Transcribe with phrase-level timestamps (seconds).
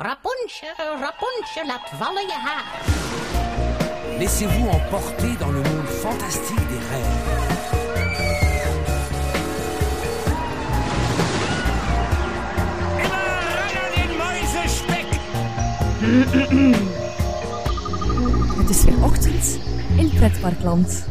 [0.00, 2.64] Rapunzel, Rapunzel, laat vallen je haar.
[4.18, 7.16] Laissez-vous emporter dans le monde fantastique des rêves.
[18.56, 19.58] Het is weer ochtend
[19.96, 21.06] in Pretparkland.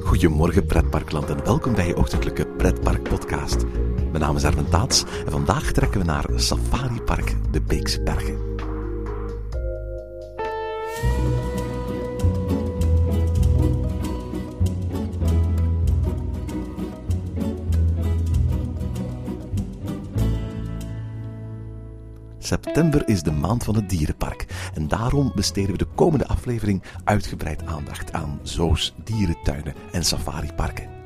[0.00, 3.64] Goedemorgen pretparkland en welkom bij je ochtendelijke pretpark podcast.
[4.10, 8.56] Mijn naam is Erwin Taats en vandaag trekken we naar Safari Park de Beekse Bergen.
[22.38, 27.66] September is de maand van het dierenpark en daarom besteden we de komende aflevering uitgebreid
[27.66, 30.97] aandacht aan zoos, dierentuinen en safariparken.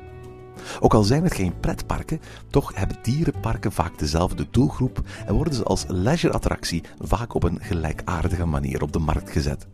[0.79, 5.63] Ook al zijn het geen pretparken, toch hebben dierenparken vaak dezelfde doelgroep en worden ze
[5.63, 9.67] als leisure-attractie vaak op een gelijkaardige manier op de markt gezet.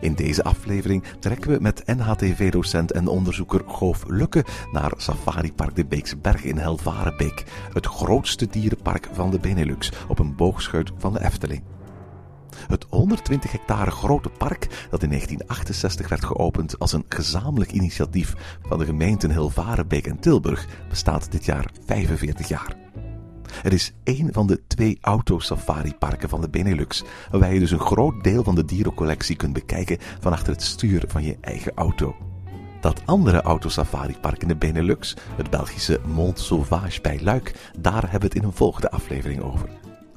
[0.00, 5.86] In deze aflevering trekken we met NHTV-docent en onderzoeker Goof Lukke naar Safari Park de
[5.86, 11.24] Beekse Bergen in Helvarenbeek, het grootste dierenpark van de Benelux op een boogschuit van de
[11.24, 11.62] Efteling.
[12.66, 18.78] Het 120 hectare grote park, dat in 1968 werd geopend als een gezamenlijk initiatief van
[18.78, 22.76] de gemeenten Hilvarenbeek en Tilburg, bestaat dit jaar 45 jaar.
[23.62, 28.24] Het is één van de twee autosafari-parken van de Benelux, waarbij je dus een groot
[28.24, 32.16] deel van de dierencollectie kunt bekijken van achter het stuur van je eigen auto.
[32.80, 38.26] Dat andere autosafari-park in de Benelux, het Belgische Mont Sauvage bij Luik, daar hebben we
[38.26, 39.68] het in een volgende aflevering over.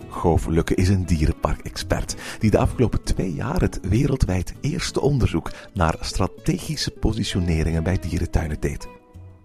[0.10, 5.98] Goof Lukke is een dierenpark-expert die de afgelopen twee jaar het wereldwijd eerste onderzoek naar
[6.00, 8.88] strategische positioneringen bij dierentuinen deed.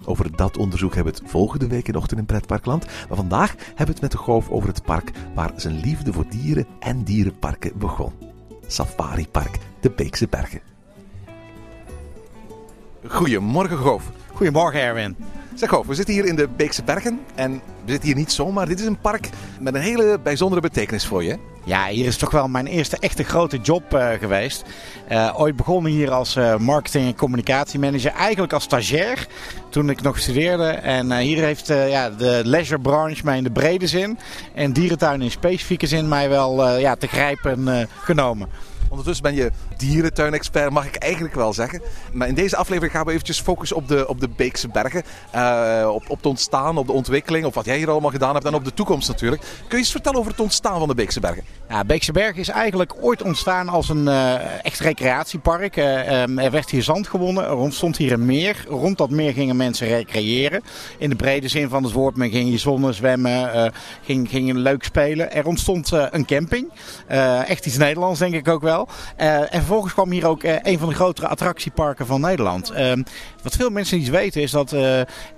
[0.04, 2.86] Over dat onderzoek hebben we het volgende week in Ochtend in Pretparkland.
[3.08, 6.26] Maar vandaag hebben we het met de Goof over het park waar zijn liefde voor
[6.28, 8.12] dieren en dierenparken begon.
[8.66, 10.60] Safari Park, de Beekse Bergen.
[13.06, 14.10] Goedemorgen Goof.
[14.32, 15.16] Goedemorgen Erwin.
[15.54, 17.52] Zeg we zitten hier in de Beekse Bergen en
[17.84, 18.66] we zitten hier niet zomaar.
[18.66, 19.28] Dit is een park
[19.60, 21.38] met een hele bijzondere betekenis voor je.
[21.64, 24.64] Ja, hier is toch wel mijn eerste echte grote job uh, geweest.
[25.10, 28.12] Uh, ooit begonnen hier als uh, marketing- en communicatiemanager.
[28.12, 29.26] Eigenlijk als stagiair
[29.68, 30.68] toen ik nog studeerde.
[30.68, 34.18] En hier heeft ja, de leisurebranche mij in de brede zin.
[34.54, 38.48] En dierentuin in specifieke zin mij wel ja, te grijpen genomen.
[38.94, 41.82] Ondertussen ben je dierentuinexpert, mag ik eigenlijk wel zeggen.
[42.12, 45.02] Maar in deze aflevering gaan we eventjes focussen op de, op de Beekse Bergen.
[45.34, 48.46] Uh, op, op het ontstaan, op de ontwikkeling, op wat jij hier allemaal gedaan hebt
[48.46, 49.42] en op de toekomst natuurlijk.
[49.42, 51.44] Kun je eens vertellen over het ontstaan van de Beekse Bergen?
[51.68, 55.76] Ja, Beekse Bergen is eigenlijk ooit ontstaan als een uh, echt recreatiepark.
[55.76, 58.64] Uh, um, er werd hier zand gewonnen, er ontstond hier een meer.
[58.68, 60.62] Rond dat meer gingen mensen recreëren.
[60.98, 63.72] In de brede zin van het woord, men ging hier zonnen, zwemmen,
[64.02, 65.32] ging, ging leuk spelen.
[65.32, 66.70] Er ontstond een camping.
[67.46, 68.83] echt iets Nederlands denk ik ook wel.
[69.20, 72.72] Uh, en vervolgens kwam hier ook uh, een van de grotere attractieparken van Nederland.
[72.72, 72.92] Uh,
[73.42, 74.72] wat veel mensen niet weten is dat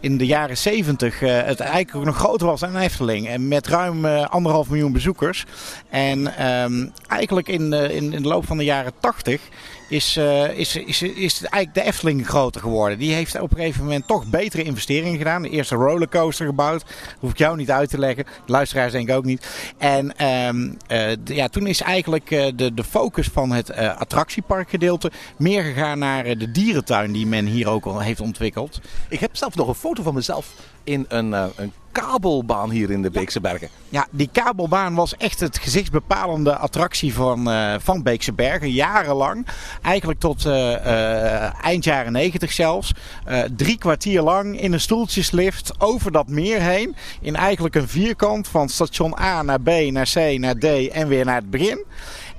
[0.00, 3.28] in de jaren 70 het eigenlijk nog groter was dan Efteling.
[3.28, 5.44] En met ruim anderhalf miljoen bezoekers.
[5.90, 9.40] En ehm, eigenlijk in, in, in de loop van de jaren 80
[9.88, 12.98] is, uh, is, is, is eigenlijk de Efteling groter geworden.
[12.98, 15.42] Die heeft op een gegeven moment toch betere investeringen gedaan.
[15.42, 16.84] De eerste rollercoaster gebouwd.
[17.18, 18.24] Hoef ik jou niet uit te leggen.
[18.24, 19.74] De luisteraars denk ik ook niet.
[19.78, 25.62] En um, uh, ja, toen is eigenlijk uh, de, de focus van het attractieparkgedeelte meer
[25.62, 28.80] gegaan naar de dierentuin die men hier ook al heeft ontwikkeld.
[29.08, 30.52] Ik heb zelf nog een foto van mezelf
[30.84, 33.68] in een, een kabelbaan hier in de Beekse Bergen.
[33.88, 38.70] Ja, die kabelbaan was echt het gezichtsbepalende attractie van, uh, van Beekse Bergen.
[38.72, 39.46] Jarenlang.
[39.82, 42.92] Eigenlijk tot uh, uh, eind jaren negentig zelfs.
[43.56, 46.96] drie kwartier lang in een stoeltjeslift over dat meer heen.
[47.20, 51.24] In eigenlijk een vierkant van station A naar B, naar C, naar D en weer
[51.24, 51.84] naar het begin.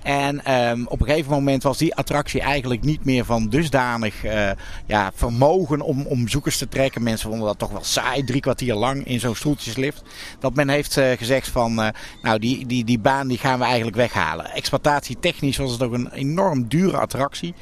[0.07, 4.49] En um, op een gegeven moment was die attractie eigenlijk niet meer van dusdanig uh,
[4.85, 7.03] ja, vermogen om, om bezoekers te trekken.
[7.03, 10.01] Mensen vonden dat toch wel saai, drie kwartier lang in zo'n stoeltjeslift.
[10.39, 11.87] Dat men heeft uh, gezegd van, uh,
[12.21, 14.51] nou die, die, die baan die gaan we eigenlijk weghalen.
[14.51, 17.53] Exploitatietechnisch was het ook een enorm dure attractie.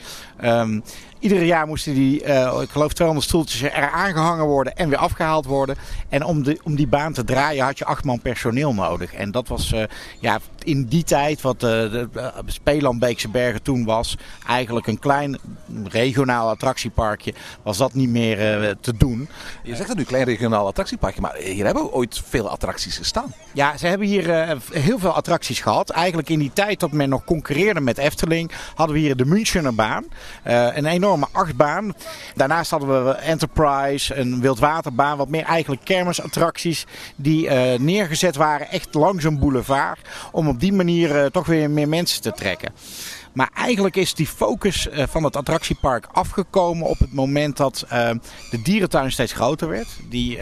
[0.43, 0.83] Um,
[1.25, 5.45] Iedere jaar moesten die, uh, ik geloof 200 stoeltjes er aangehangen worden en weer afgehaald
[5.45, 5.75] worden.
[6.09, 9.13] En om, de, om die baan te draaien had je acht man personeel nodig.
[9.13, 9.83] En dat was uh,
[10.19, 12.09] ja, in die tijd, wat uh, de
[12.45, 14.17] Speeland Beekse Bergen toen was,
[14.47, 15.37] eigenlijk een klein
[15.83, 17.33] regionaal attractieparkje,
[17.63, 19.29] was dat niet meer te doen.
[19.63, 23.33] Je zegt dat nu klein regionaal attractieparkje, maar hier hebben we ooit veel attracties gestaan.
[23.53, 25.89] Ja, ze hebben hier heel veel attracties gehad.
[25.89, 30.05] Eigenlijk in die tijd dat men nog concurreerde met Efteling, hadden we hier de Münchenerbaan.
[30.43, 31.93] Een enorm enorme achtbaan.
[32.35, 36.85] Daarnaast hadden we Enterprise, een wildwaterbaan, wat meer eigenlijk kermisattracties
[37.15, 39.99] die uh, neergezet waren echt langs een boulevard.
[40.31, 42.73] Om op die manier uh, toch weer meer mensen te trekken.
[43.33, 47.85] Maar eigenlijk is die focus van het attractiepark afgekomen op het moment dat
[48.49, 49.87] de dierentuin steeds groter werd.
[50.09, 50.39] Die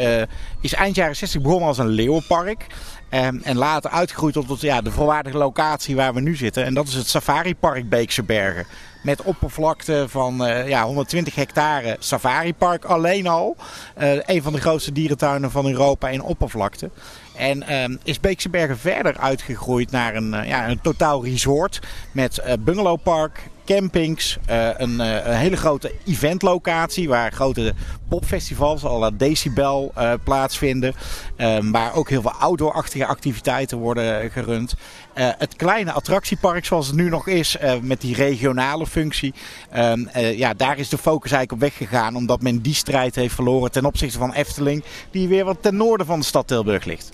[0.63, 2.67] is eind jaren 60 begonnen als een leeuwenpark.
[3.09, 6.65] Um, en later uitgegroeid tot ja, de volwaardige locatie waar we nu zitten.
[6.65, 8.65] En dat is het Safaripark Beekse Bergen.
[9.03, 13.55] Met oppervlakte van uh, ja, 120 hectare safaripark alleen al.
[14.01, 16.89] Uh, een van de grootste dierentuinen van Europa in oppervlakte.
[17.35, 21.79] En um, is Beekse Bergen verder uitgegroeid naar een, uh, ja, een totaal resort.
[22.11, 27.73] Met bungalowpark, campings, een, uh, een, hele grote eventlocatie waar grote
[28.09, 30.93] popfestivals, alle decibel, uh, plaatsvinden.
[31.37, 34.75] Um, waar ook heel veel outdoorachtige activiteiten worden gerund.
[35.13, 39.33] het kleine attractiepark zoals het nu nog is, met die regionale functie.
[39.77, 43.71] Um, ja, daar is de focus eigenlijk op weggegaan omdat men die strijd heeft verloren
[43.71, 44.83] ten opzichte van Efteling.
[45.11, 47.11] Die weer wat ten noorden van de stad Tilburg ligt.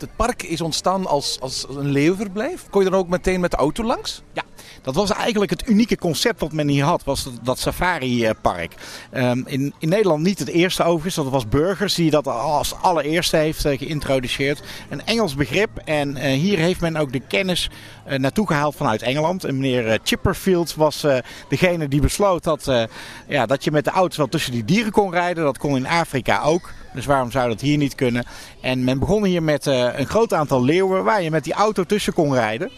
[0.00, 2.66] Het park is ontstaan als, als een leeuwverblijf.
[2.70, 4.22] Kon je dan ook meteen met de auto langs?
[4.32, 4.42] Ja,
[4.82, 8.74] dat was eigenlijk het unieke concept wat men hier had, was dat, dat safari-park.
[9.14, 13.36] Um, in, in Nederland niet het eerste overigens, dat was Burgers die dat als allereerste
[13.36, 14.62] heeft uh, geïntroduceerd.
[14.88, 17.70] Een Engels begrip en uh, hier heeft men ook de kennis
[18.16, 19.44] naartoe gehaald vanuit Engeland.
[19.44, 21.06] En meneer Chipperfield was
[21.48, 22.70] degene die besloot dat,
[23.28, 25.44] ja, dat je met de auto wel tussen die dieren kon rijden.
[25.44, 26.72] Dat kon in Afrika ook.
[26.94, 28.24] Dus waarom zou dat hier niet kunnen?
[28.60, 32.12] En men begon hier met een groot aantal leeuwen waar je met die auto tussen
[32.12, 32.70] kon rijden.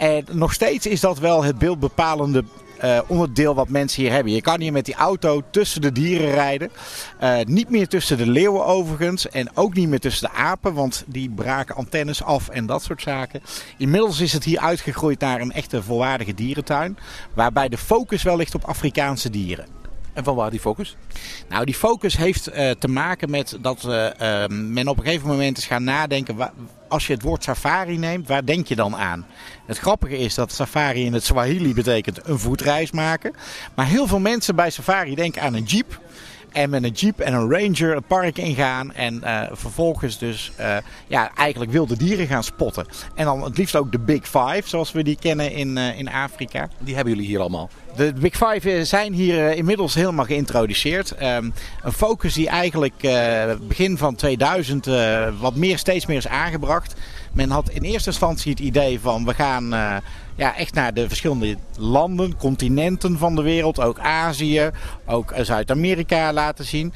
[0.00, 2.44] En nog steeds is dat wel het beeldbepalende
[2.84, 4.32] uh, onderdeel wat mensen hier hebben.
[4.32, 6.70] Je kan hier met die auto tussen de dieren rijden.
[7.22, 9.28] Uh, niet meer tussen de leeuwen overigens.
[9.28, 10.74] En ook niet meer tussen de apen.
[10.74, 13.42] Want die braken antennes af en dat soort zaken.
[13.78, 16.98] Inmiddels is het hier uitgegroeid naar een echte volwaardige dierentuin.
[17.34, 19.79] Waarbij de focus wel ligt op Afrikaanse dieren.
[20.12, 20.96] En van waar die focus?
[21.48, 25.28] Nou, die focus heeft uh, te maken met dat uh, uh, men op een gegeven
[25.28, 26.36] moment is gaan nadenken.
[26.88, 29.26] Als je het woord safari neemt, waar denk je dan aan?
[29.66, 33.34] Het grappige is dat safari in het Swahili betekent een voetreis maken.
[33.74, 36.00] Maar heel veel mensen bij safari denken aan een jeep.
[36.52, 38.92] En met een jeep en een ranger het park ingaan.
[38.92, 40.76] En uh, vervolgens dus uh,
[41.06, 42.86] ja, eigenlijk wilde dieren gaan spotten.
[43.14, 46.08] En dan het liefst ook de Big Five, zoals we die kennen in, uh, in
[46.08, 46.68] Afrika.
[46.78, 47.70] Die hebben jullie hier allemaal?
[47.96, 51.22] De Big Five zijn hier inmiddels helemaal geïntroduceerd.
[51.22, 51.52] Um,
[51.82, 52.94] een focus die eigenlijk
[53.68, 54.86] begin van 2000
[55.40, 56.94] wat meer, steeds meer is aangebracht.
[57.32, 59.96] Men had in eerste instantie het idee van we gaan uh,
[60.34, 63.80] ja, echt naar de verschillende landen, continenten van de wereld.
[63.80, 64.70] Ook Azië,
[65.06, 66.92] ook Zuid-Amerika laten zien.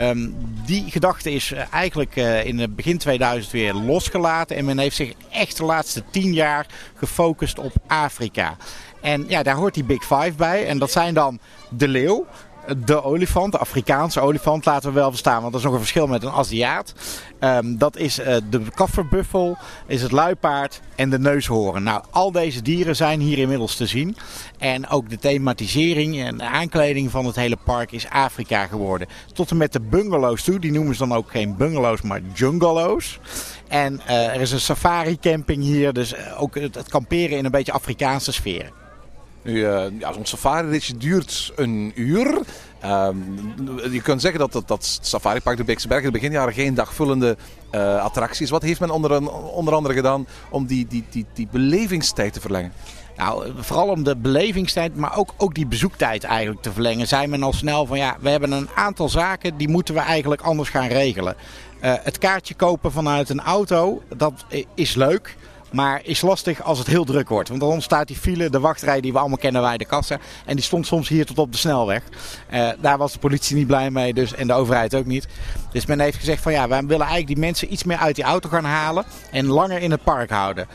[0.00, 0.34] Um,
[0.66, 4.56] die gedachte is eigenlijk uh, in het begin 2000 weer losgelaten.
[4.56, 8.56] En men heeft zich echt de laatste tien jaar gefocust op Afrika.
[9.00, 10.66] En ja, daar hoort die Big Five bij.
[10.66, 11.38] En dat zijn dan
[11.70, 12.26] de leeuw,
[12.76, 16.06] de olifant, de Afrikaanse olifant, laten we wel verstaan, want dat is nog een verschil
[16.06, 16.94] met een Aziat.
[17.40, 19.56] Um, dat is uh, de kafferbuffel,
[19.86, 21.82] is het luipaard en de neushoorn.
[21.82, 24.16] Nou, al deze dieren zijn hier inmiddels te zien.
[24.58, 29.08] En ook de thematisering en de aankleding van het hele park is Afrika geworden.
[29.32, 33.18] Tot en met de bungalows toe, die noemen ze dan ook geen bungalows, maar jungalows.
[33.68, 37.50] En uh, er is een safari camping hier, dus ook het, het kamperen in een
[37.50, 38.70] beetje Afrikaanse sfeer.
[39.48, 42.40] Nu, uh, ja, zo'n safari-ritje duurt een uur.
[42.84, 43.54] Um,
[43.90, 47.36] je kunt zeggen dat dat, dat safaripark de Beekse Bergen de beginjaren geen dagvullende
[47.72, 48.50] uh, attractie is.
[48.50, 52.72] Wat heeft men onder, onder andere gedaan om die, die, die, die belevingstijd te verlengen?
[53.16, 57.06] Nou, vooral om de belevingstijd, maar ook, ook die bezoektijd eigenlijk te verlengen.
[57.06, 60.40] Zei men al snel van ja, we hebben een aantal zaken die moeten we eigenlijk
[60.40, 61.36] anders gaan regelen.
[61.84, 64.44] Uh, het kaartje kopen vanuit een auto, dat
[64.74, 65.36] is leuk.
[65.72, 67.48] Maar is lastig als het heel druk wordt.
[67.48, 70.18] Want dan ontstaat die file, de wachtrij die we allemaal kennen bij de kassa.
[70.46, 72.02] En die stond soms hier tot op de snelweg.
[72.52, 75.26] Uh, daar was de politie niet blij mee dus, en de overheid ook niet.
[75.72, 78.24] Dus men heeft gezegd van ja, wij willen eigenlijk die mensen iets meer uit die
[78.24, 79.04] auto gaan halen.
[79.30, 80.66] En langer in het park houden.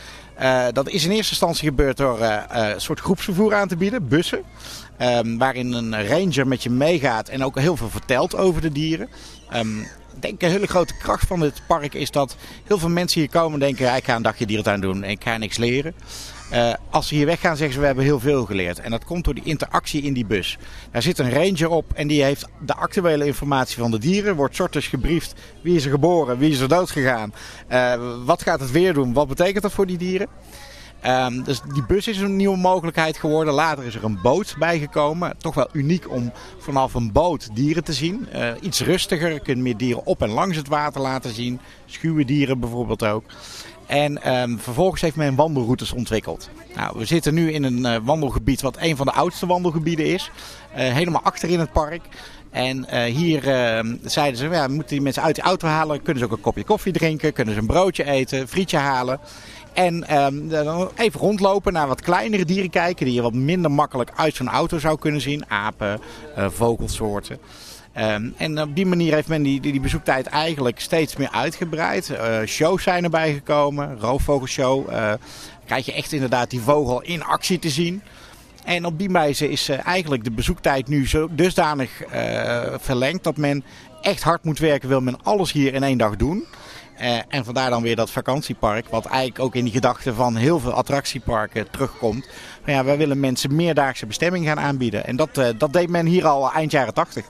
[0.41, 4.07] Uh, dat is in eerste instantie gebeurd door uh, een soort groepsvervoer aan te bieden,
[4.07, 4.43] bussen.
[5.01, 9.09] Um, waarin een ranger met je meegaat en ook heel veel vertelt over de dieren.
[9.51, 9.87] Ik
[10.19, 13.53] denk een hele grote kracht van dit park is dat heel veel mensen hier komen
[13.53, 13.95] en denken...
[13.95, 15.93] ik ga een dagje dierentuin doen en ik ga niks leren.
[16.53, 18.79] Uh, als ze hier weggaan zeggen ze we hebben heel veel geleerd.
[18.79, 20.57] En dat komt door die interactie in die bus.
[20.91, 24.35] Daar zit een ranger op en die heeft de actuele informatie van de dieren.
[24.35, 27.33] Wordt sorters gebriefd wie is er geboren, wie is er dood gegaan.
[27.71, 27.93] Uh,
[28.25, 30.27] wat gaat het weer doen, wat betekent dat voor die dieren?
[31.07, 33.53] Um, dus die bus is een nieuwe mogelijkheid geworden.
[33.53, 35.37] Later is er een boot bijgekomen.
[35.37, 38.27] Toch wel uniek om vanaf een boot dieren te zien.
[38.35, 39.33] Uh, iets rustiger.
[39.33, 41.59] Je kunt meer dieren op en langs het water laten zien.
[41.85, 43.23] Schuwe dieren bijvoorbeeld ook.
[43.85, 46.49] En ehm, vervolgens heeft men wandelroutes ontwikkeld.
[46.75, 50.31] Nou, we zitten nu in een eh, wandelgebied wat een van de oudste wandelgebieden is.
[50.73, 52.01] Eh, helemaal achter in het park.
[52.53, 56.01] En eh, hier ehm, zeiden ze, ja, moeten die mensen uit de auto halen.
[56.01, 59.19] Kunnen ze ook een kopje koffie drinken, kunnen ze een broodje eten, frietje halen.
[59.73, 64.11] En ehm, dan even rondlopen naar wat kleinere dieren kijken die je wat minder makkelijk
[64.15, 65.49] uit zo'n auto zou kunnen zien.
[65.49, 65.99] Apen,
[66.37, 67.37] uh, vogelsoorten.
[67.93, 72.09] Ehm, en op die manier heeft men die, die, bezoektijd eigenlijk steeds meer uitgebreid.
[72.09, 74.89] Uh, shows zijn erbij gekomen, roofvogelshow.
[74.89, 75.13] Uh,
[75.65, 78.01] krijg je echt inderdaad die vogel in actie te zien.
[78.65, 82.01] En op die wijze is eigenlijk de bezoektijd nu zo dusdanig
[82.79, 83.63] verlengd dat men
[84.01, 84.89] echt hard moet werken.
[84.89, 86.45] Wil men alles hier in één dag doen.
[87.01, 90.59] Uh, en vandaar dan weer dat vakantiepark, wat eigenlijk ook in die gedachte van heel
[90.59, 92.29] veel attractieparken terugkomt.
[92.65, 95.05] Maar ja, wij willen mensen meerdaagse bestemming gaan aanbieden.
[95.05, 97.25] En dat, dat deed men hier al eind jaren 80.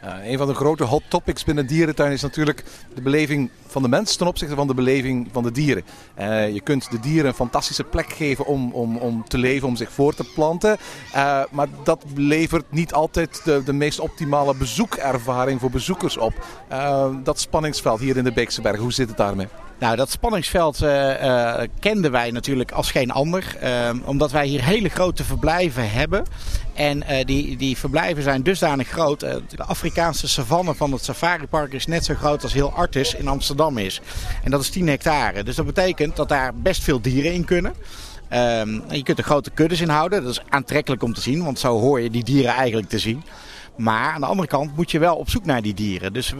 [0.00, 2.64] Een van de grote hot topics binnen dierentuin is natuurlijk
[2.94, 5.84] de beleving van de mens ten opzichte van de beleving van de dieren.
[6.18, 9.76] Uh, je kunt de dieren een fantastische plek geven om, om, om te leven, om
[9.76, 10.76] zich voor te planten.
[11.14, 16.32] Uh, maar dat levert niet altijd de, de meest optimale bezoekervaring voor bezoekers op.
[17.22, 19.48] dat spanningsveld hier in de Beekse Bergen, hoe zit het daarmee?
[19.80, 23.56] Nou, dat spanningsveld uh, uh, kenden wij natuurlijk als geen ander.
[23.62, 26.24] Uh, omdat wij hier hele grote verblijven hebben.
[26.74, 29.20] En die, die verblijven zijn dusdanig groot.
[29.20, 33.78] de Afrikaanse savanne van het safaripark is net zo groot als heel Artis in Amsterdam
[33.78, 34.00] is.
[34.44, 35.42] En dat is 10 hectare.
[35.42, 37.74] Dus dat betekent dat daar best veel dieren in kunnen.
[38.32, 40.22] Um, je kunt er grote kuddes in houden.
[40.22, 43.22] Dat is aantrekkelijk om te zien, want zo hoor je die dieren eigenlijk te zien.
[43.80, 46.12] Maar aan de andere kant moet je wel op zoek naar die dieren.
[46.12, 46.34] Dus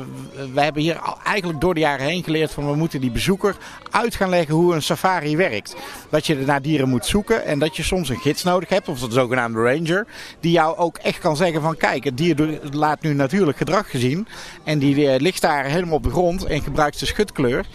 [0.52, 3.56] we, hebben hier eigenlijk door de jaren heen geleerd van we moeten die bezoeker
[3.90, 5.76] uit gaan leggen hoe een safari werkt.
[6.10, 9.00] Dat je naar dieren moet zoeken en dat je soms een gids nodig hebt, of
[9.00, 10.06] de zogenaamde ranger,
[10.40, 14.26] die jou ook echt kan zeggen van kijk, het dier laat nu natuurlijk gedrag gezien
[14.64, 17.66] en die eh, ligt daar helemaal op de grond en gebruikt de schutkleur.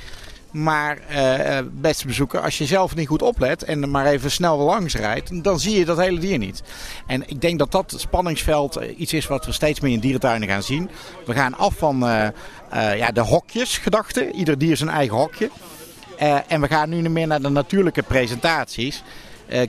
[0.55, 4.95] Maar uh, beste bezoeker, als je zelf niet goed oplet en maar even snel langs
[4.95, 6.63] rijdt, dan zie je dat hele dier niet.
[7.07, 10.47] En ik denk dat dat spanningsveld eh, iets is wat we steeds meer in dierentuinen
[10.47, 10.89] gaan zien.
[11.25, 12.27] We gaan af van uh,
[12.73, 14.31] uh, ja, de hokjesgedachte.
[14.31, 15.49] Ieder dier zijn eigen hokje.
[16.47, 19.03] en we gaan nu meer naar de natuurlijke presentaties.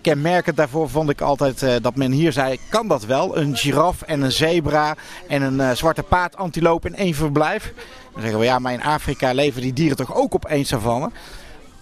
[0.03, 3.37] Kenmerkend daarvoor vond ik altijd dat men hier zei: kan dat wel?
[3.37, 4.97] Een giraf en een zebra
[5.29, 7.73] en een zwarte paard-antiloop in één verblijf.
[8.17, 11.11] Dan zeggen we ja, maar in Afrika leven die dieren toch ook op één savanne?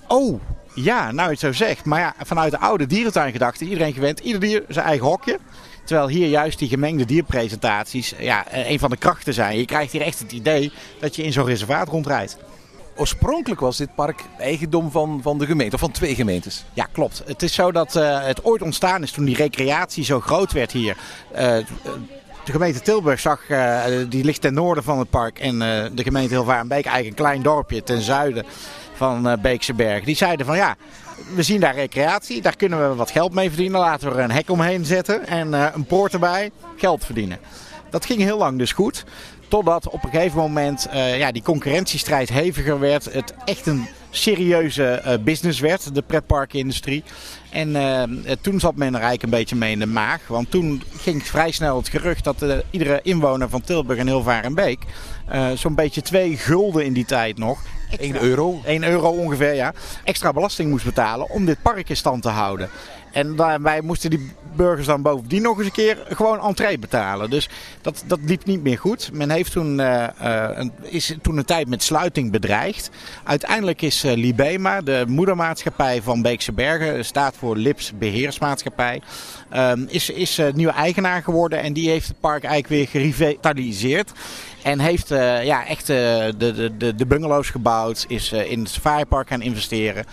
[0.08, 0.40] Oh,
[0.74, 1.84] ja, nou je het zo zegt.
[1.84, 5.38] Maar ja, vanuit de oude dierentuingedachte, iedereen gewend, ieder dier zijn eigen hokje.
[5.84, 9.58] Terwijl hier juist die gemengde dierpresentaties ja, een van de krachten zijn.
[9.58, 12.36] Je krijgt hier echt het idee dat je in zo'n reservaat rondrijdt.
[12.96, 16.64] Oorspronkelijk was dit park eigendom van, van de gemeente, of van twee gemeentes.
[16.72, 17.22] Ja, klopt.
[17.26, 20.72] Het is zo dat uh, het ooit ontstaan is toen die recreatie zo groot werd
[20.72, 20.96] hier.
[21.36, 21.56] Uh,
[22.44, 25.38] de gemeente Tilburg zag, uh, die ligt ten noorden van het park.
[25.38, 25.58] En
[25.94, 28.44] de gemeente Hilvarenbeek, eigenlijk een klein dorpje ten zuiden
[28.94, 30.04] van Beekse Berg.
[30.04, 30.76] Die zeiden van ja,
[31.34, 33.80] we zien daar recreatie, daar kunnen we wat geld mee verdienen.
[33.80, 37.38] Laten we er een hek omheen zetten en een poort erbij, geld verdienen.
[37.90, 39.04] Dat ging heel lang dus goed.
[39.48, 43.04] Totdat op een gegeven moment uh, ja, die concurrentiestrijd heviger werd.
[43.12, 47.04] Het echt een serieuze uh, business werd, de pretparkindustrie.
[47.54, 48.02] En uh,
[48.40, 50.26] toen zat men er eigenlijk een beetje mee in de maag.
[50.26, 54.82] Want toen ging vrij snel het gerucht dat uh, iedere inwoner van Tilburg en Hilvarenbeek...
[55.54, 57.62] zo'n beetje twee gulden in die tijd nog...
[57.98, 58.60] 1 euro?
[58.64, 59.72] 1 euro ongeveer, ja.
[60.04, 62.68] Extra belasting moest betalen om dit park in stand te houden.
[63.14, 67.30] En daarbij moesten die burgers dan bovendien nog eens een keer gewoon entree betalen.
[67.30, 67.48] Dus
[67.80, 69.10] dat, dat liep niet meer goed.
[69.12, 72.90] Men heeft toen, uh, uh, is toen een tijd met sluiting bedreigd.
[73.24, 79.02] Uiteindelijk is uh, Libema, de moedermaatschappij van Beekse Bergen, staat voor Lips Beheersmaatschappij,
[79.50, 81.60] ehm, is, is nieuwe eigenaar geworden.
[81.60, 84.12] En die heeft het park eigenlijk weer gerevitaliseerd.
[84.62, 88.04] En heeft ja, echt de, de, de bungalows gebouwd.
[88.08, 90.04] Is in het safaripark gaan investeren.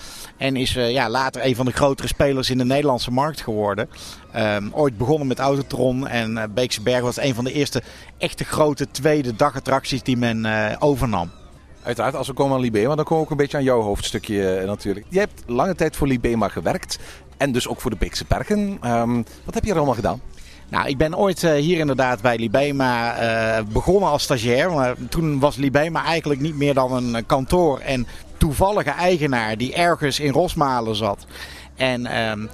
[0.41, 3.89] En is ja, later een van de grotere spelers in de Nederlandse markt geworden.
[4.35, 6.07] Um, ooit begonnen met Autotron.
[6.07, 7.81] En Beekse Berg was een van de eerste
[8.17, 10.45] echte grote tweede dagattracties die men
[10.79, 11.31] overnam.
[11.83, 14.63] Uiteraard, als we komen aan Libema, dan komen we ook een beetje aan jouw hoofdstukje
[14.65, 15.05] natuurlijk.
[15.09, 16.99] Je hebt lange tijd voor Libema gewerkt.
[17.37, 18.79] En dus ook voor de Beekse Bergen.
[18.85, 20.21] Um, wat heb je er allemaal gedaan?
[20.69, 24.71] Nou, ik ben ooit hier inderdaad bij Libema begonnen als stagiair.
[24.71, 28.07] Maar toen was Libema eigenlijk niet meer dan een kantoor en
[28.41, 31.25] toevallige eigenaar die ergens in Rosmalen zat.
[31.75, 32.47] En uh,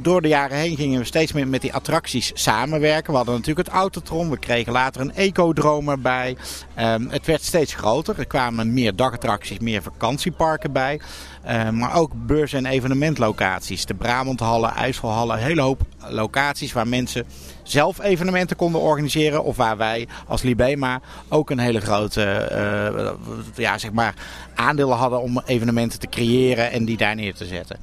[0.00, 3.10] door de jaren heen gingen we steeds meer met die attracties samenwerken.
[3.10, 4.30] We hadden natuurlijk het Autotron.
[4.30, 6.36] We kregen later een Ecodrome erbij.
[6.74, 8.18] Ehm, het werd steeds groter.
[8.18, 11.00] Er kwamen meer dagattracties, meer vakantieparken bij.
[11.44, 13.86] Ehm, maar ook beurs- en evenementlocaties.
[13.86, 15.36] De Brabanthallen, IJsselhallen.
[15.36, 17.26] Een hele hoop locaties waar mensen
[17.62, 19.44] zelf evenementen konden organiseren.
[19.44, 23.10] Of waar wij als Libema ook een hele grote uh,
[23.54, 24.14] ja, zeg maar,
[24.54, 27.78] aandelen hadden om evenementen te creëren en die daar neer te zetten.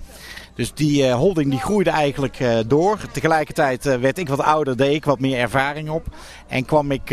[0.56, 2.98] Dus die uh, holding die groeide eigenlijk uh, door.
[3.12, 6.06] Tegelijkertijd uh, werd ik wat ouder, deed ik wat meer ervaring op.
[6.48, 7.10] En kwam ik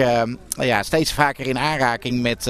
[0.50, 2.42] ja, steeds vaker in aanraking met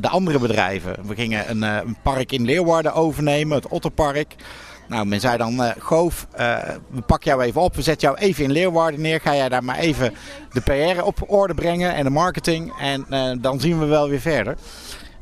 [0.00, 0.96] de andere bedrijven.
[1.06, 4.34] We gingen een, een, park in Leeuwarden overnemen, het Otterpark.
[4.88, 6.26] Nou, men zei dan, Goof,
[6.90, 9.20] we pakken jou even op, we zetten jou even in Leeuwarden neer.
[9.20, 10.14] Ga jij daar maar even
[10.52, 12.72] de PR op orde brengen en de marketing.
[12.80, 13.06] En
[13.40, 14.56] dan zien we wel weer verder.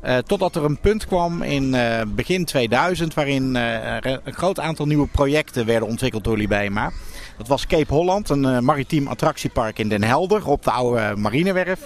[0.07, 4.85] Uh, totdat er een punt kwam in uh, begin 2000 waarin uh, een groot aantal
[4.85, 6.91] nieuwe projecten werden ontwikkeld door Libema.
[7.37, 11.79] Dat was Cape Holland, een maritiem attractiepark in Den Helder op de oude marinewerf.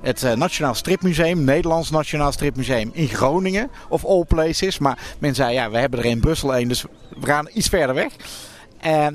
[0.00, 4.78] Het Nationaal Stripmuseum, Nederlands Nationaal Stripmuseum in Groningen, of all places.
[4.78, 6.84] Maar men zei, ja, we hebben er in Brussel een, dus
[7.20, 8.12] we gaan iets verder weg.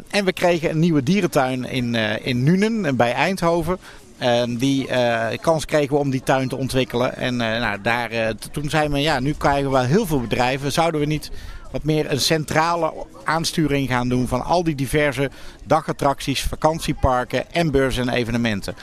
[0.10, 3.78] en we kregen een nieuwe dierentuin in, in Nuenen bij Eindhoven.
[4.22, 7.16] Uh, die uh, kans kregen we om die tuin te ontwikkelen.
[7.16, 10.72] En uh, nou, daar, uh, toen zei men, ja, nu krijgen we heel veel bedrijven.
[10.72, 11.32] Zouden we niet
[11.72, 15.30] wat meer een centrale aansturing gaan doen van al die diverse
[15.66, 18.76] dagattracties, vakantieparken en beurzen en evenementen.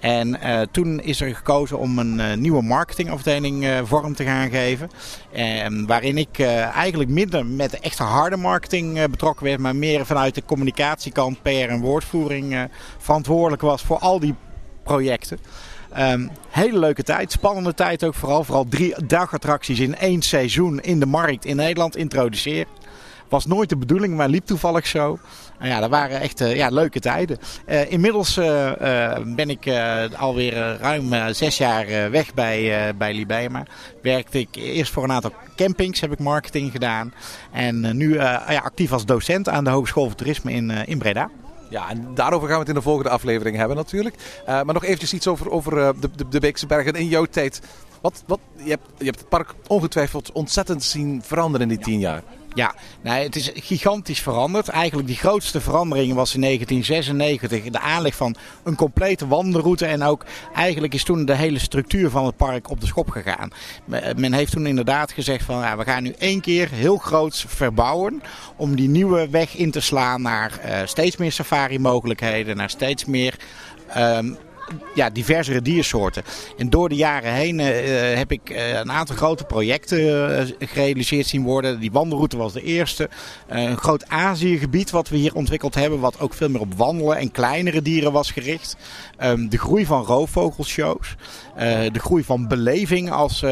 [0.00, 0.38] En
[0.70, 4.90] toen is er gekozen om een nieuwe marketingafdeling vorm te gaan geven.
[5.86, 6.40] waarin ik
[6.74, 11.48] eigenlijk minder met de echte harde marketing betrokken werd, maar meer vanuit de communicatiekant, PR
[11.48, 14.34] en woordvoering verantwoordelijk was voor al die
[14.84, 15.38] projecten.
[15.98, 18.44] Um, hele leuke tijd, spannende tijd ook vooral.
[18.44, 22.72] Vooral drie dagattracties in één seizoen in de markt in Nederland introduceren.
[23.28, 25.18] Was nooit de bedoeling, maar liep toevallig zo.
[25.58, 27.38] En ja, dat waren echt uh, ja, leuke tijden.
[27.66, 28.72] Uh, inmiddels uh,
[29.24, 29.70] ben ik
[30.16, 33.62] alweer ruim zes jaar weg bij, bij Libema.
[34.02, 37.14] Werkte ik eerst voor een aantal campings, heb ik marketing gedaan.
[37.52, 41.30] En nu ja, actief als docent aan de Hogeschool voor Toerisme in, in Breda.
[41.74, 44.14] Ja, en daarover gaan we het in de volgende aflevering hebben natuurlijk.
[44.40, 47.24] Uh, maar nog eventjes iets over, over uh, de, de, de Beekse Bergen in jouw
[47.24, 47.60] tijd.
[48.00, 51.98] Wat, wat, je, hebt, je hebt het park ongetwijfeld ontzettend zien veranderen in die tien
[51.98, 52.22] jaar.
[52.54, 54.68] Ja, nee, het is gigantisch veranderd.
[54.68, 59.86] Eigenlijk die grootste verandering was in 1996 de aanleg van een complete wandelroute.
[59.86, 63.50] En ook eigenlijk is toen de hele structuur van het park op de schop gegaan.
[64.16, 68.22] Men heeft toen inderdaad gezegd van ja, we gaan nu één keer heel groot verbouwen.
[68.56, 72.56] Om die nieuwe weg in te slaan naar uh, steeds meer safari mogelijkheden.
[72.56, 73.38] Naar steeds meer...
[73.96, 74.36] Um,
[74.94, 76.22] ja, diversere diersoorten.
[76.56, 77.66] En door de jaren heen uh,
[78.16, 81.80] heb ik uh, een aantal grote projecten gerealiseerd zien worden.
[81.80, 83.08] Die wandelroute was de eerste.
[83.48, 86.00] een groot Aziëgebied wat we hier ontwikkeld hebben.
[86.00, 88.76] Wat ook veel meer op wandelen en kleinere dieren was gericht.
[89.22, 91.14] Um, de groei van roofvogelshows.
[91.92, 93.44] de groei van beleving als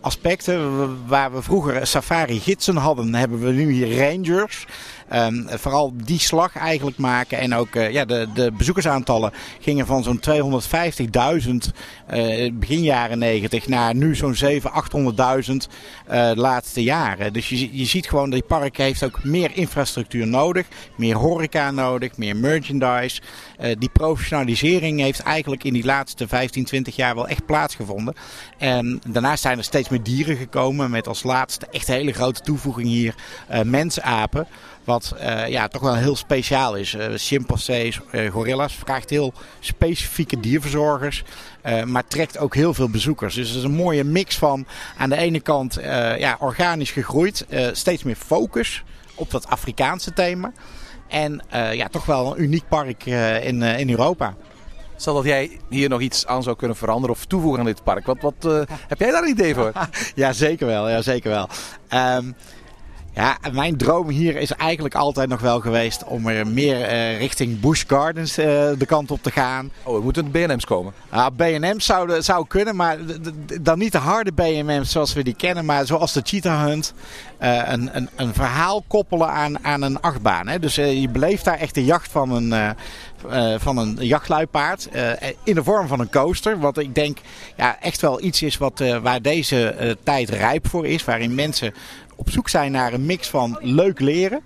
[0.00, 0.58] aspecten.
[1.06, 4.66] Waar we vroeger safari-gidsen hadden, hebben we nu hier rangers.
[5.14, 7.38] Um, vooral die slag eigenlijk maken.
[7.38, 11.50] En ook uh, ja, de, de bezoekersaantallen gingen van zo'n 250.000
[12.14, 17.32] uh, begin jaren 90 naar nu zo'n 700.000, 800.000 uh, de laatste jaren.
[17.32, 20.66] Dus je, je ziet gewoon dat die park heeft ook meer infrastructuur nodig.
[20.96, 23.20] Meer horeca nodig, meer merchandise.
[23.60, 28.14] Uh, die professionalisering heeft eigenlijk in die laatste 15, 20 jaar wel echt plaatsgevonden.
[28.58, 30.90] En daarnaast zijn er steeds meer dieren gekomen.
[30.90, 33.14] Met als laatste echt hele grote toevoeging hier
[33.50, 34.46] uh, mensapen.
[34.90, 36.94] Wat uh, ja, toch wel heel speciaal is.
[36.94, 41.24] Uh, chimpansees, uh, gorilla's vraagt heel specifieke dierverzorgers.
[41.86, 43.34] maar trekt ook heel veel bezoekers.
[43.34, 45.78] Dus het is een mooie mix van aan de ene kant
[46.18, 47.46] ja, organisch gegroeid.
[47.72, 48.82] steeds meer focus
[49.14, 50.52] op dat Afrikaanse thema.
[51.08, 53.06] En ja, toch wel een uniek park
[53.42, 54.34] in, in Europa.
[54.96, 58.06] Stel dat jij hier nog iets aan zou kunnen veranderen of toevoegen aan dit park.
[58.06, 59.72] Wat, wat heb jij daar een idee voor?
[60.14, 60.88] ja, zeker wel.
[60.88, 61.48] Ja, zeker wel.
[62.16, 62.34] Um,
[63.14, 67.60] ja, mijn droom hier is eigenlijk altijd nog wel geweest om er meer uh, richting
[67.60, 68.44] Busch Gardens uh,
[68.78, 69.70] de kant op te gaan.
[69.82, 70.92] Oh, er moeten BNM's komen.
[71.12, 72.98] Ja, BNM's zou, zou kunnen, maar
[73.60, 76.94] dan niet de harde BNM's zoals we die kennen, maar zoals de Cheetah Hunt.
[77.42, 80.48] Uh, een, een, een verhaal koppelen aan, aan een achtbaan.
[80.48, 80.58] Hè?
[80.58, 82.76] Dus je beleeft daar echt de jacht van een,
[83.58, 84.88] van een jachtluipaard
[85.44, 86.58] in de vorm van een coaster.
[86.58, 87.18] Wat ik denk
[87.56, 91.04] ja, echt wel iets is wat, waar deze tijd rijp voor is.
[91.04, 91.74] Waarin mensen
[92.20, 94.40] op zoek zijn naar een mix van leuk leren.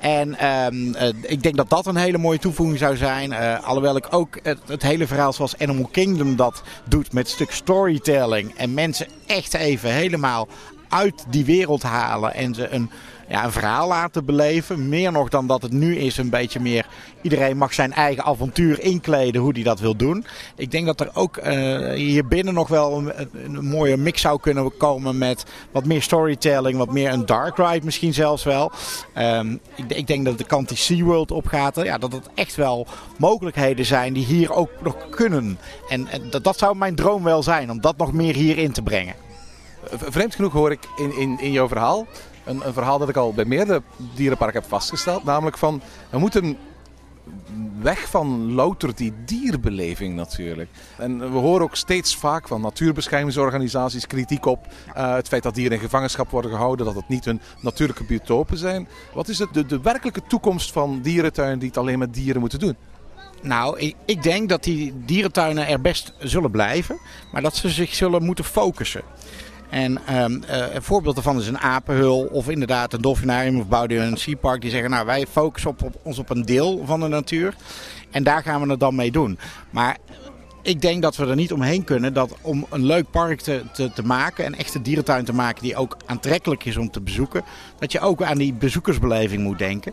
[0.00, 3.30] En uh, ik denk dat dat een hele mooie toevoeging zou zijn.
[3.30, 8.56] Uh, alhoewel ik ook het, hele verhaal zoals Animal Kingdom dat doet met stuk storytelling.
[8.56, 10.48] En mensen echt even helemaal
[10.88, 12.34] uit die wereld halen.
[12.34, 12.90] En ze een,
[13.32, 14.88] ja, een verhaal laten beleven.
[14.88, 16.86] Meer nog dan dat het nu is een beetje meer...
[17.22, 20.24] Iedereen mag zijn eigen avontuur inkleden hoe hij dat wil doen.
[20.56, 24.40] Ik denk dat er ook uh, hier binnen nog wel een, een, mooie mix zou
[24.40, 26.78] kunnen komen met wat meer storytelling.
[26.78, 28.72] Wat meer een dark ride misschien zelfs wel.
[29.18, 32.86] Um, ik, ik, denk dat de kant die SeaWorld opgaat, ja, dat het echt wel
[33.18, 35.58] mogelijkheden zijn die hier ook nog kunnen.
[35.88, 38.82] En, dat, dat zou mijn droom wel zijn, om dat nog meer hier in te
[38.82, 39.14] brengen.
[39.90, 42.06] Vreemd genoeg hoor ik in, in, in jouw verhaal
[42.44, 43.82] een, een verhaal dat ik al bij meerdere
[44.14, 45.24] dierenparken heb vastgesteld.
[45.24, 46.56] Namelijk van, we moeten
[47.80, 50.70] weg van louter die dierbeleving natuurlijk.
[50.96, 55.76] En we horen ook steeds vaak van natuurbeschermingsorganisaties kritiek op uh, het feit dat dieren
[55.76, 58.88] in gevangenschap worden gehouden, dat het niet hun natuurlijke biotopen zijn.
[59.14, 62.58] Wat is het, de, de werkelijke toekomst van dierentuinen die het alleen met dieren moeten
[62.58, 62.76] doen?
[63.42, 66.98] Nou, ik, ik denk dat die dierentuinen er best zullen blijven,
[67.32, 69.02] maar dat ze zich zullen moeten focussen.
[69.72, 74.16] En um, uh, een voorbeeld daarvan is een apenhul of inderdaad een dolfinarium of Boudewijn
[74.16, 74.60] Sea Park.
[74.60, 77.54] Die zeggen, nou wij focussen op, op, ons op een deel van de natuur.
[78.10, 79.38] En daar gaan we het dan mee doen.
[79.70, 79.96] Maar
[80.62, 83.92] ik denk dat we er niet omheen kunnen dat om een leuk park te, te,
[83.92, 87.44] te, maken, een echte dierentuin te maken die ook aantrekkelijk is om te bezoeken,
[87.78, 89.92] dat je ook aan die bezoekersbeleving moet denken.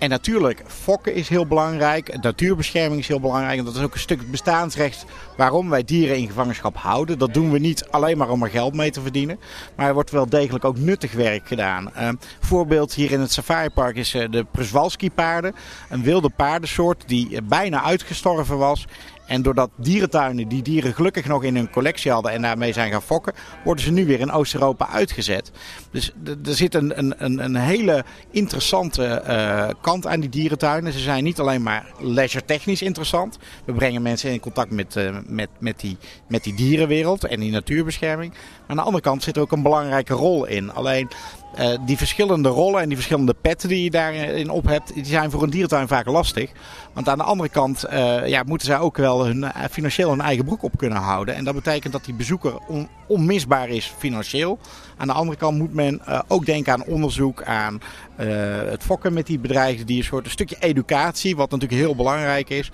[0.00, 3.58] En natuurlijk, fokken is heel belangrijk, natuurbescherming is heel belangrijk.
[3.58, 5.04] En dat is ook een stuk bestaansrecht
[5.36, 7.18] waarom wij dieren in gevangenschap houden.
[7.18, 9.38] Dat doen we niet alleen maar om er geld mee te verdienen,
[9.76, 11.90] maar er wordt wel degelijk ook nuttig werk gedaan.
[11.96, 12.08] Uh,
[12.40, 15.54] voorbeeld hier in het safaripark is uh, de Przewalski paarden,
[15.88, 18.86] een wilde paardensoort die bijna uitgestorven was.
[19.30, 23.02] En doordat dierentuinen die dieren gelukkig nog in hun collectie hadden en daarmee zijn gaan
[23.02, 23.32] fokken,
[23.64, 25.50] worden ze nu weer in Oost-Europa uitgezet.
[25.90, 30.92] Dus er zit een, een, een hele interessante uh, kant aan die dierentuinen.
[30.92, 33.38] Ze zijn niet alleen maar leisure technisch interessant.
[33.64, 35.96] We brengen mensen in contact met, uh, met, met, die,
[36.28, 38.32] met die dierenwereld en die natuurbescherming.
[38.32, 40.72] Maar aan de andere kant zit er ook een belangrijke rol in.
[40.72, 41.08] Alleen
[41.84, 45.42] die verschillende rollen en die verschillende petten die je daarin op hebt, die zijn voor
[45.42, 46.50] een dierentuin vaak lastig.
[46.92, 50.20] Want aan de andere kant uh, ja, moeten zij ook wel hun, uh, financieel hun
[50.20, 51.34] eigen broek op kunnen houden.
[51.34, 54.58] En dat betekent dat die bezoeker on, onmisbaar is financieel.
[54.96, 57.80] Aan de andere kant moet men ook denken aan onderzoek, aan
[58.70, 62.70] het fokken met die bedrijven, die een stukje educatie, wat natuurlijk heel belangrijk is.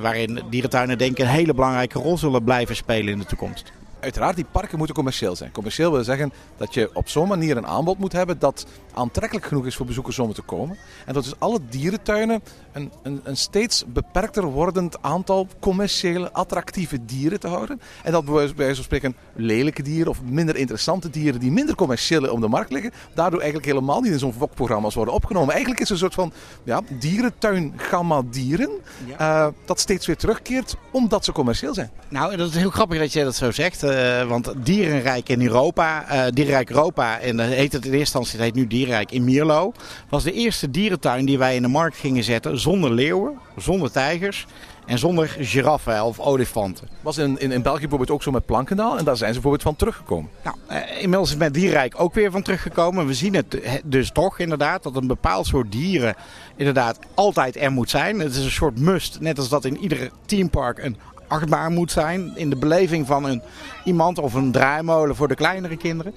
[0.00, 4.36] waarin dierentuinen denk ik een hele belangrijke rol zullen blijven spelen in de toekomst uiteraard,
[4.36, 5.52] die parken moeten commercieel zijn.
[5.52, 9.66] Commercieel wil zeggen dat je op zo'n manier een aanbod moet hebben dat aantrekkelijk genoeg
[9.66, 10.76] is voor bezoekers om te komen.
[11.06, 17.40] En dat dus alle dierentuinen een, een, een steeds beperkter wordend aantal commerciële, attractieve dieren
[17.40, 17.80] te houden.
[18.02, 22.32] En dat bij wijze van spreken lelijke dieren of minder interessante dieren die minder commercieel
[22.32, 25.50] om de markt liggen, daardoor eigenlijk helemaal niet in zo'n fokprogramma's worden opgenomen.
[25.50, 26.32] Eigenlijk is het een soort van
[26.64, 28.70] ja, dierentuin-gamma dieren
[29.06, 29.46] ja.
[29.46, 31.90] uh, dat steeds weer terugkeert omdat ze commercieel zijn.
[32.08, 33.82] Nou, dat is heel grappig dat jij dat zo zegt.
[33.90, 38.32] Uh, want Dierenrijk in Europa, uh, Dierenrijk Europa, en dat heet het in eerste instantie,
[38.32, 39.72] het heet nu Dierenrijk in Mierlo,
[40.08, 44.46] was de eerste dierentuin die wij in de markt gingen zetten zonder leeuwen, zonder tijgers
[44.86, 46.88] en zonder giraffen of olifanten.
[47.00, 49.62] Was in, in, in België bijvoorbeeld ook zo met Plankendaal en daar zijn ze bijvoorbeeld
[49.62, 50.30] van teruggekomen?
[50.44, 53.06] Nou, uh, inmiddels is het met Dierenrijk ook weer van teruggekomen.
[53.06, 56.14] We zien het dus toch inderdaad dat een bepaald soort dieren
[56.56, 58.20] inderdaad altijd er moet zijn.
[58.20, 60.96] Het is een soort must, net als dat in ieder teampark een
[61.30, 63.42] achtbaar moet zijn in de beleving van een,
[63.84, 66.14] iemand of een draaimolen voor de kleinere kinderen.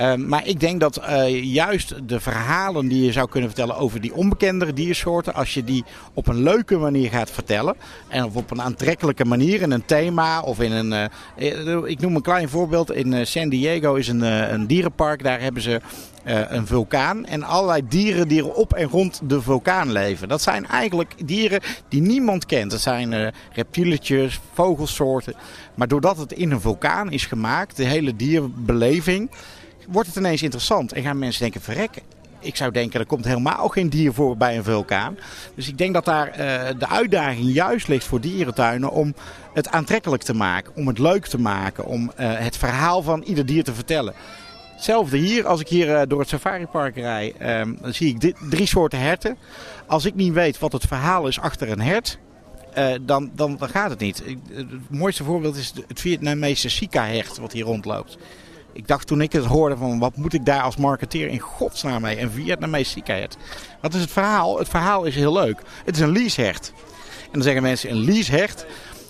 [0.00, 4.00] Uh, maar ik denk dat uh, juist de verhalen die je zou kunnen vertellen over
[4.00, 7.76] die onbekendere diersoorten, als je die op een leuke manier gaat vertellen
[8.08, 12.16] en of op een aantrekkelijke manier in een thema of in een, uh, ik noem
[12.16, 14.22] een klein voorbeeld, in San Diego is een,
[14.52, 15.80] een dierenpark, daar hebben ze
[16.24, 17.26] een vulkaan.
[17.26, 20.28] En allerlei dieren die er op en rond de vulkaan leven.
[20.28, 22.70] Dat zijn eigenlijk dieren die niemand kent.
[22.70, 25.34] Dat zijn uh, reptieletjes, vogelsoorten.
[25.74, 29.30] Maar doordat het in een vulkaan is gemaakt, de hele dierbeleving,
[29.88, 30.92] wordt het ineens interessant.
[30.92, 32.02] En gaan mensen denken, verrekken.
[32.40, 35.18] Ik zou denken, er komt helemaal geen dier voor bij een vulkaan.
[35.54, 36.34] Dus ik denk dat daar uh,
[36.78, 39.14] de uitdaging juist ligt voor dierentuinen om
[39.54, 40.72] het aantrekkelijk te maken.
[40.76, 41.86] Om het leuk te maken.
[41.86, 44.14] Om het verhaal van ieder dier te vertellen.
[44.82, 48.66] Hetzelfde hier, als ik hier uh, door het safaripark rijd, um, dan zie ik drie
[48.66, 49.36] soorten herten.
[49.86, 52.18] Als ik niet weet wat het verhaal is achter een hert,
[52.78, 54.22] uh, dan, dan, gaat het niet.
[54.52, 58.18] Het mooiste voorbeeld is het Vietnamese Sika-hert wat hier rondloopt.
[58.72, 62.02] Ik dacht toen ik het hoorde van wat moet ik daar als marketeer in godsnaam
[62.02, 62.20] mee?
[62.20, 63.36] Een Vietnamese Sika-hert.
[63.80, 64.58] Wat is het verhaal?
[64.58, 65.60] Het verhaal is heel leuk.
[65.84, 66.72] Het is een leashert.
[67.24, 68.66] En dan zeggen mensen een leashert.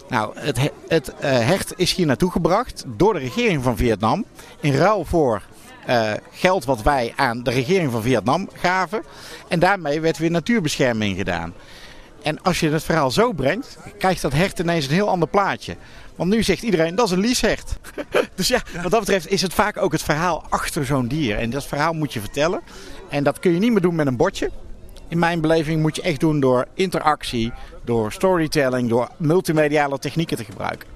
[0.08, 4.24] Nou, het, het uh, hert is hier naartoe gebracht door de regering van Vietnam.
[4.60, 5.42] In ruil voor
[5.88, 9.02] uh, geld wat wij aan de regering van Vietnam gaven.
[9.48, 11.54] En daarmee werd weer natuurbescherming gedaan.
[12.22, 15.76] En als je het verhaal zo brengt, krijgt dat hert ineens een heel ander plaatje.
[16.16, 17.76] Want nu zegt iedereen, dat is een lieshert.
[18.34, 21.38] dus ja, wat dat betreft is het vaak ook het verhaal achter zo'n dier.
[21.38, 22.60] En dat verhaal moet je vertellen.
[23.08, 24.50] En dat kun je niet meer doen met een bordje.
[25.08, 27.52] In mijn beleving moet je echt doen door interactie,
[27.84, 30.91] door storytelling, door multimediale technieken te gebruiken.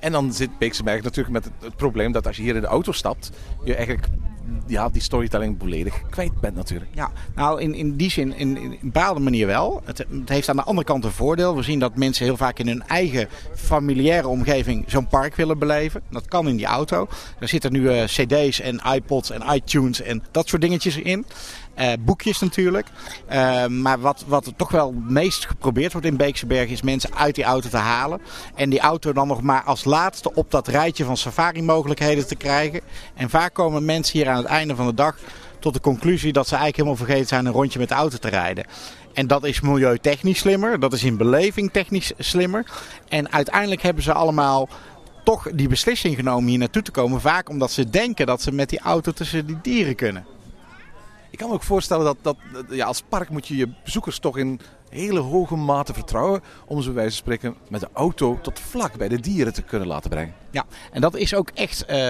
[0.00, 2.66] En dan zit Beekse Berg natuurlijk met het, probleem dat als je hier in de
[2.66, 3.30] auto stapt,
[3.64, 4.08] je eigenlijk
[4.66, 6.90] ja, die storytelling volledig kwijt bent natuurlijk.
[6.94, 9.82] Ja, nou in, in die zin, in, een bepaalde manier wel.
[9.84, 11.56] Het, het, heeft aan de andere kant een voordeel.
[11.56, 16.02] We zien dat mensen heel vaak in hun eigen familiaire omgeving zo'n park willen beleven.
[16.10, 17.08] Dat kan in die auto.
[17.38, 21.26] Er zitten nu uh, cd's en iPods en iTunes en dat soort dingetjes in.
[21.78, 22.86] Uh, boekjes natuurlijk.
[23.32, 27.14] Uh, maar wat, wat toch wel het meest geprobeerd wordt in Beekse Bergen is mensen
[27.14, 28.20] uit die auto te halen.
[28.54, 32.36] En die auto dan nog maar als laatste op dat rijtje van safari mogelijkheden te
[32.36, 32.80] krijgen.
[33.14, 35.16] En vaak komen mensen hier aan het einde van de dag
[35.58, 38.28] tot de conclusie dat ze eigenlijk helemaal vergeten zijn een rondje met de auto te
[38.28, 38.64] rijden.
[39.12, 42.66] En dat is milieutechnisch slimmer, dat is in beleving technisch slimmer.
[43.08, 44.68] En uiteindelijk hebben ze allemaal
[45.24, 47.20] toch die beslissing genomen hier naartoe te komen.
[47.20, 50.24] Vaak omdat ze denken dat ze met die auto tussen die dieren kunnen.
[51.30, 52.36] Ik kan me ook voorstellen dat, dat
[52.68, 56.92] ja, als park moet je je bezoekers toch in hele hoge mate vertrouwen om zo
[56.92, 60.34] wijze van spreken met de auto tot vlak bij de dieren te kunnen laten brengen.
[60.50, 62.08] Ja, en dat is ook echt uh,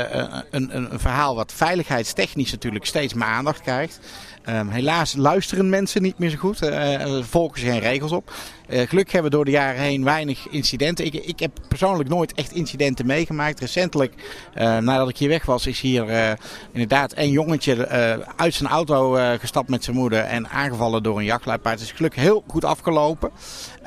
[0.51, 4.01] een, een, verhaal wat veiligheidstechnisch natuurlijk steeds meer aandacht krijgt.
[4.49, 8.33] Um, helaas luisteren mensen niet meer zo goed, uh, volgen geen regels op.
[8.71, 11.05] Gelukkig hebben we door de jaren heen weinig incidenten.
[11.05, 13.61] Ik, ik heb persoonlijk nooit echt incidenten meegemaakt.
[13.61, 14.15] Recentelijk,
[14.55, 16.37] nadat ik hier weg was, is hier
[16.73, 17.89] inderdaad een jongetje
[18.37, 21.79] uit zijn auto gestapt met zijn moeder en aangevallen door een jachtluipaard.
[21.79, 23.31] Het is gelukkig heel goed afgelopen.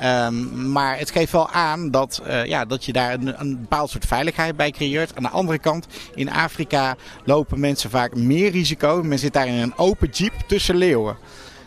[0.02, 4.06] Um, maar het geeft wel aan dat, ja, dat je daar een, een bepaald soort
[4.06, 5.16] veiligheid bij creëert.
[5.16, 9.02] Aan de andere kant, in Afrika lopen mensen vaak meer risico.
[9.02, 11.16] Men zit daar in een open jeep tussen leeuwen.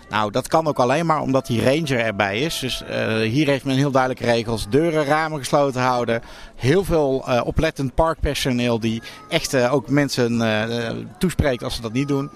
[0.10, 2.60] Nou, dat kan ook alleen maar omdat die ranger erbij is.
[2.60, 4.70] Dus uh, hier heeft men heel duidelijke regels.
[4.70, 6.22] Deuren, ramen gesloten houden.
[6.56, 12.08] Heel veel uh, oplettend parkpersoneel die echt uh, ook mensen toespreekt als ze dat niet
[12.08, 12.30] doen.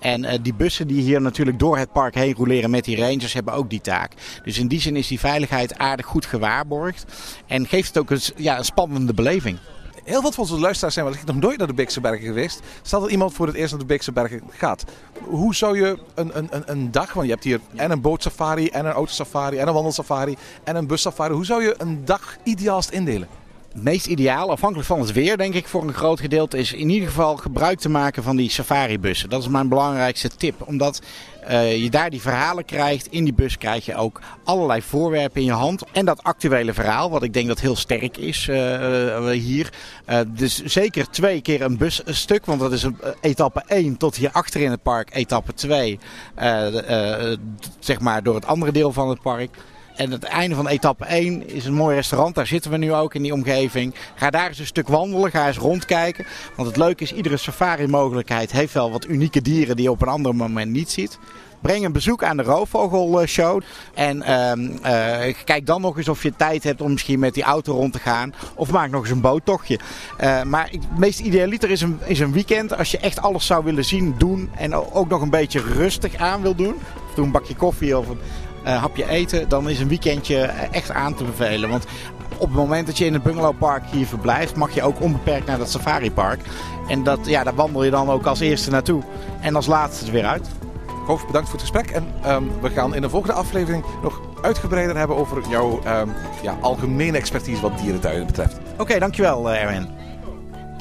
[0.00, 3.54] En die bussen die hier natuurlijk door het park heen roleren met die rangers hebben
[3.54, 4.12] ook die taak.
[4.44, 7.04] Dus in die zin is die veiligheid aardig goed gewaarborgd.
[7.46, 9.58] En geeft het ook een, ja, een spannende beleving.
[10.04, 12.60] Heel veel van onze luisteraars zijn wellicht nog nooit naar de Beekse Bergen geweest.
[12.82, 14.84] Stel dat iemand voor het eerst naar de Beekse Bergen gaat.
[15.24, 18.86] Hoe zou je een, een, een dag, want je hebt hier en een bootsafari, en
[18.86, 21.34] een autosafari, en een wandelsafari, en een bussafari.
[21.34, 23.28] Hoe zou je een dag ideaalst indelen?
[23.74, 27.08] Meest ideaal, afhankelijk van het weer, denk ik, voor een groot gedeelte, is in ieder
[27.08, 29.30] geval gebruik te maken van die safaribussen.
[29.30, 30.62] Dat is mijn belangrijkste tip.
[30.66, 31.02] Omdat
[31.50, 33.06] uh, je daar die verhalen krijgt.
[33.06, 35.82] In die bus krijg je ook allerlei voorwerpen in je hand.
[35.92, 39.72] En dat actuele verhaal, wat ik denk dat heel sterk is uh, hier.
[40.10, 44.30] Uh, dus zeker twee keer een busstuk, want dat is een, etappe 1 tot hier
[44.32, 45.98] achter in het park, etappe 2.
[47.78, 49.56] zeg maar door het andere deel van het park.
[49.94, 52.34] En het einde van etappe 1 is een mooi restaurant.
[52.34, 53.94] Daar zitten we nu ook in die omgeving.
[54.14, 55.30] Ga daar eens een stuk wandelen.
[55.30, 56.26] Ga eens rondkijken.
[56.56, 60.08] Want het leuke is, iedere safari-mogelijkheid heeft wel wat unieke dieren die je op een
[60.08, 61.18] ander moment niet ziet.
[61.62, 63.60] Breng een bezoek aan de Roofvogelshow.
[63.94, 64.52] En uh,
[65.26, 67.92] uh, kijk dan nog eens of je tijd hebt om misschien met die auto rond
[67.92, 68.34] te gaan.
[68.54, 69.78] Of maak nog eens een boottochtje.
[70.20, 72.76] Uh, maar het meest idealiter is een, is een weekend.
[72.76, 74.50] Als je echt alles zou willen zien, doen.
[74.56, 76.74] En ook nog een beetje rustig aan wil doen.
[77.08, 78.18] Of doe een bakje koffie of een
[78.64, 80.38] hapje eten, dan is een weekendje
[80.70, 81.70] echt aan te bevelen.
[81.70, 81.84] Want
[82.38, 85.58] op het moment dat je in het bungalowpark hier verblijft, mag je ook onbeperkt naar
[85.58, 86.40] dat safaripark.
[86.88, 89.02] En dat, ja, daar wandel je dan ook als eerste naartoe.
[89.40, 90.48] En als laatste weer uit.
[91.06, 91.90] Hoofd, bedankt voor het gesprek.
[91.90, 96.58] En um, we gaan in de volgende aflevering nog uitgebreider hebben over jouw um, ja,
[96.60, 98.58] algemene expertise wat dierentuinen betreft.
[98.72, 99.88] Oké, okay, dankjewel uh, Erwin.